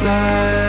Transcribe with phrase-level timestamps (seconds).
[0.00, 0.67] Feels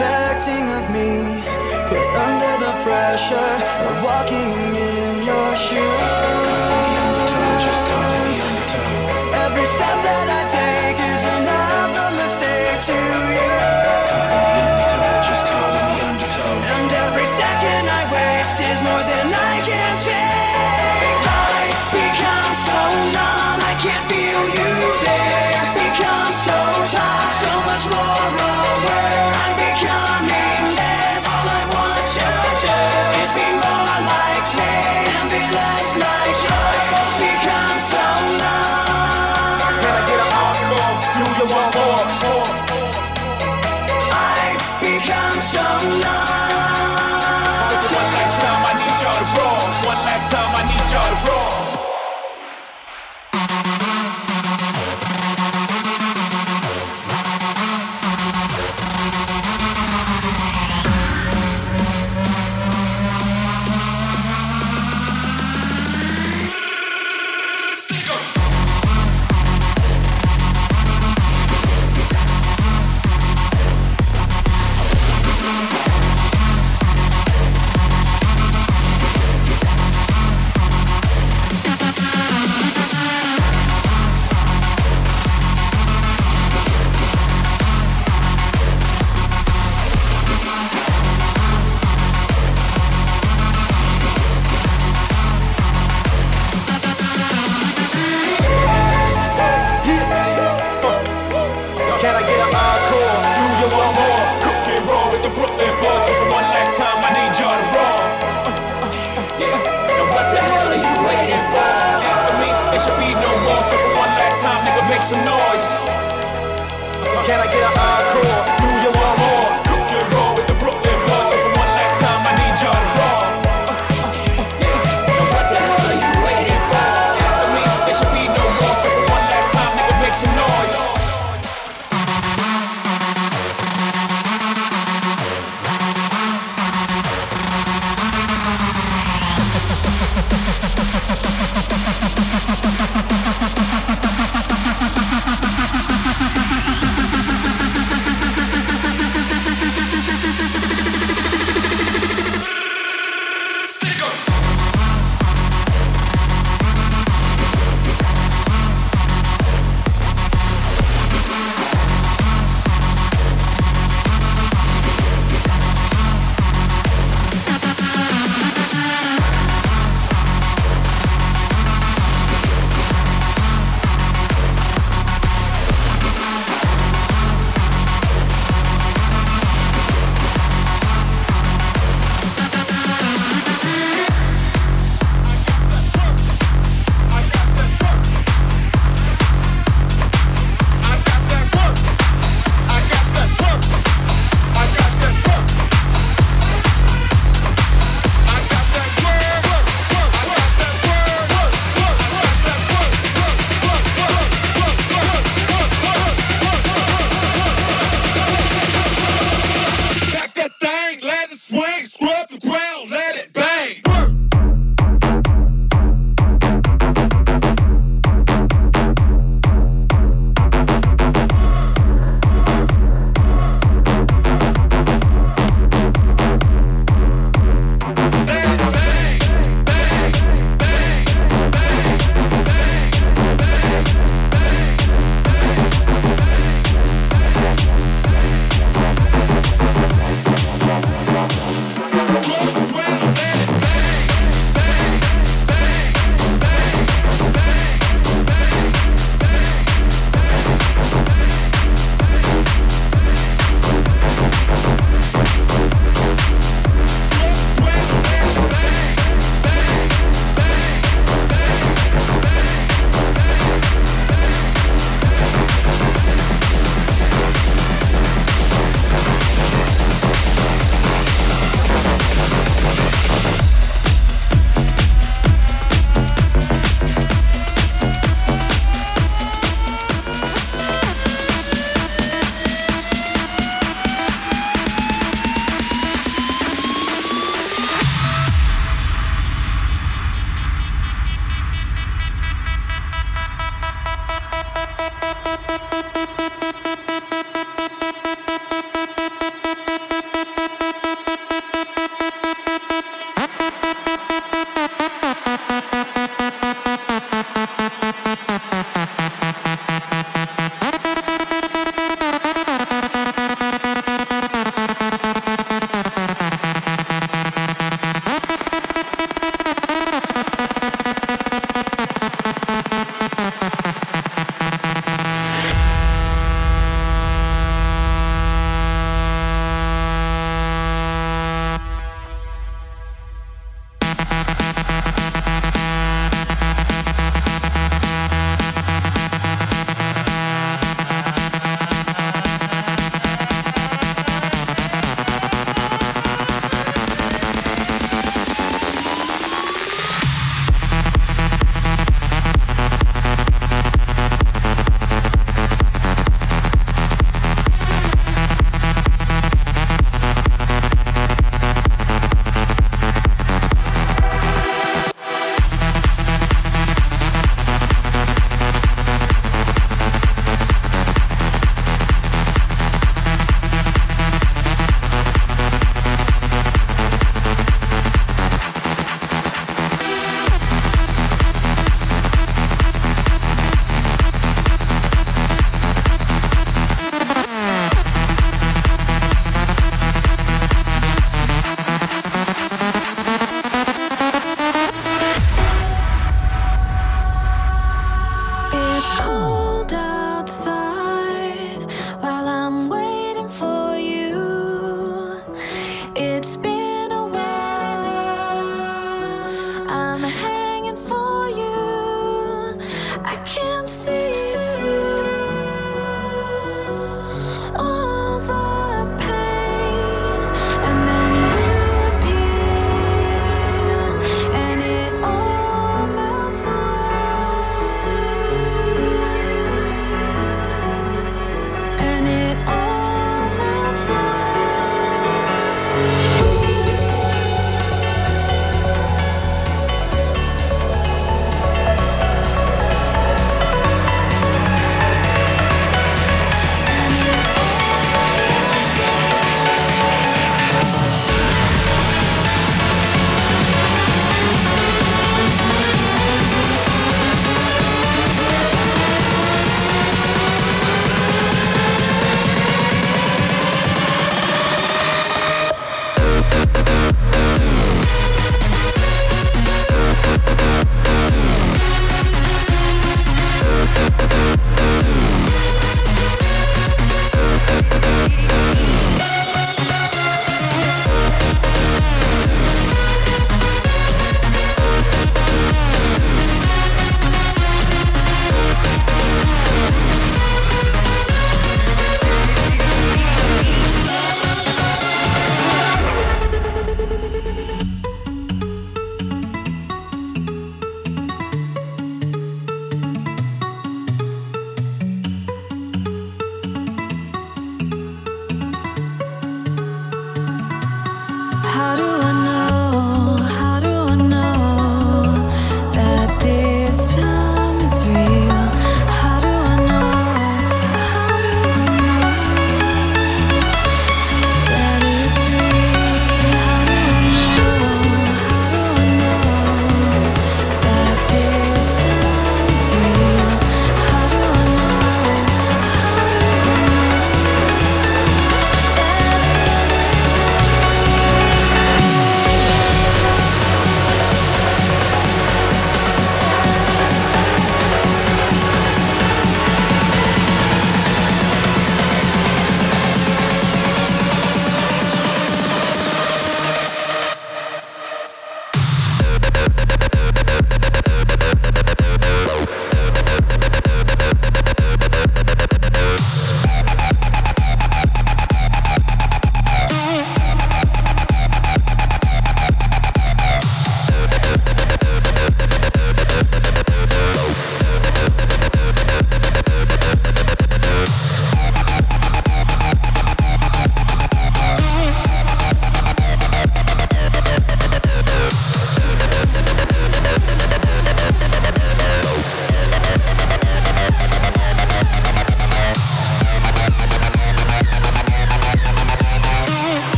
[0.00, 1.10] expecting of me.
[1.88, 3.52] Put under the pressure
[3.88, 7.00] of walking in your shoes.
[9.44, 10.39] Every step that I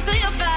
[0.00, 0.47] be lost until you're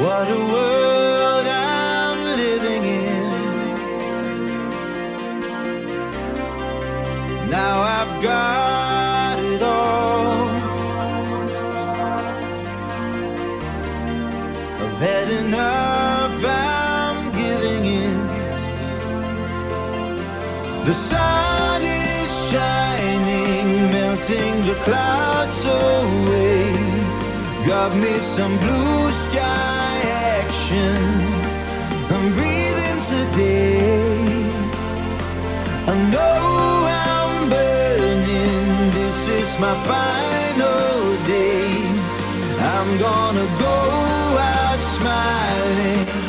[0.00, 3.28] What a world I'm living in.
[7.50, 10.48] Now I've got it all.
[14.82, 18.26] I've had enough, I'm giving in.
[20.86, 26.72] The sun is shining, melting the clouds away.
[27.66, 29.81] Got me some blue sky
[30.72, 31.02] action.
[32.14, 34.16] I'm breathing today.
[35.86, 38.92] I know I'm burning.
[38.92, 41.68] This is my final day.
[42.60, 46.21] I'm gonna go out smiling.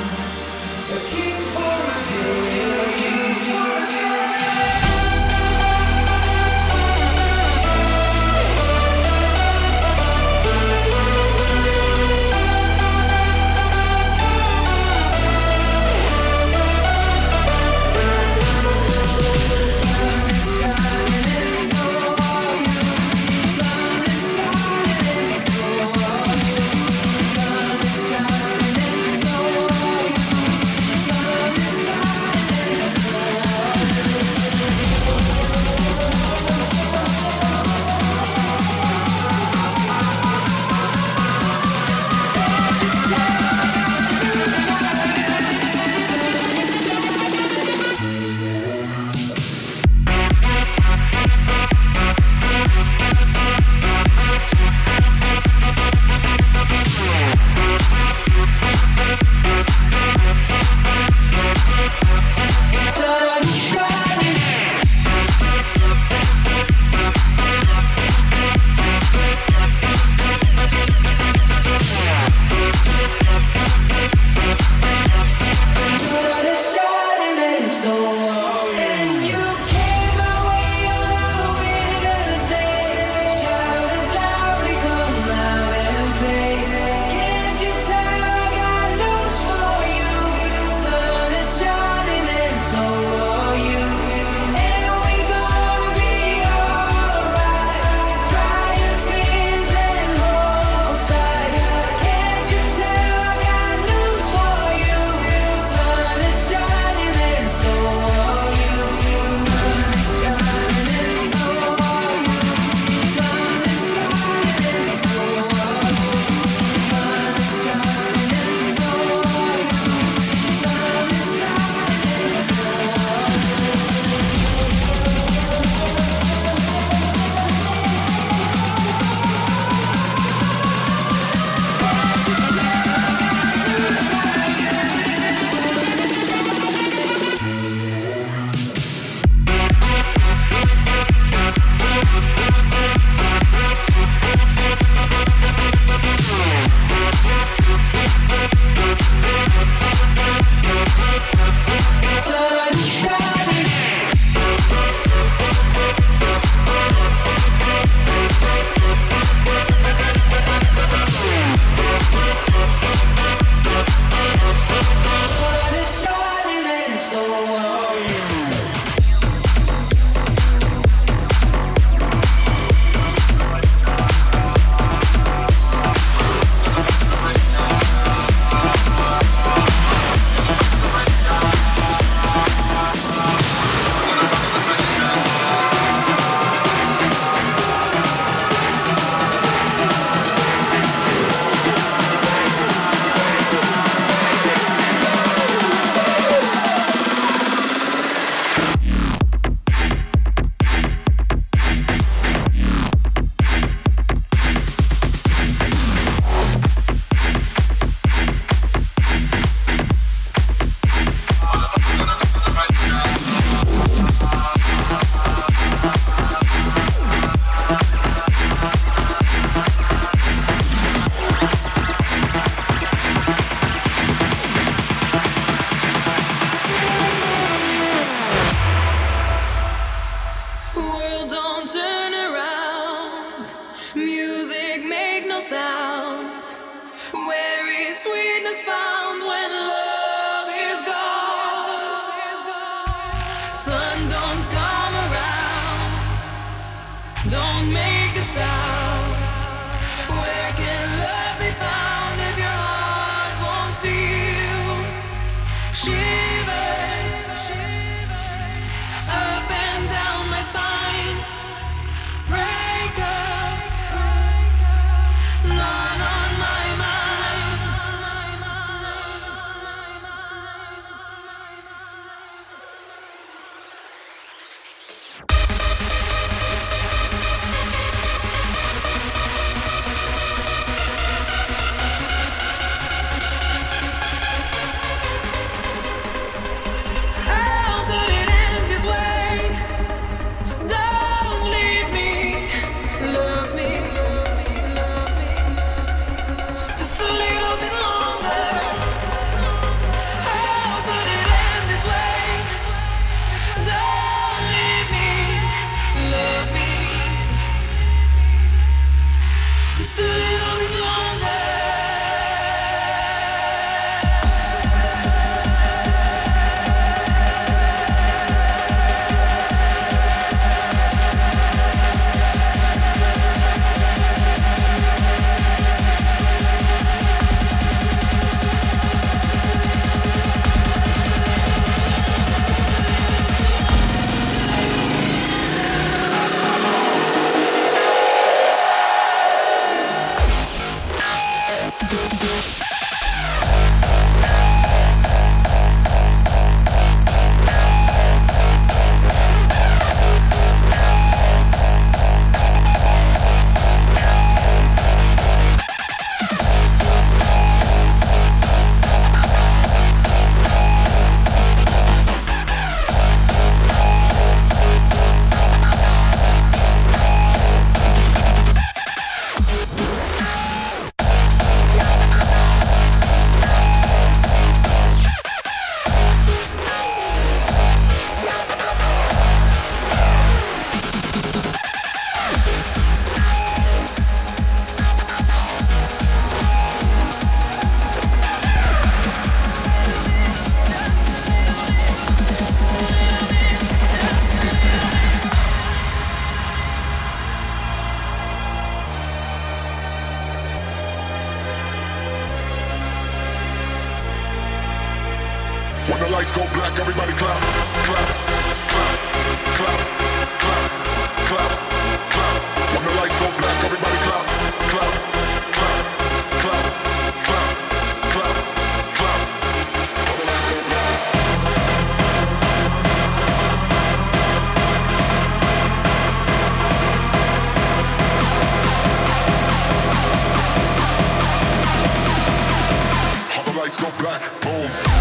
[433.73, 434.92] lights go black, boom.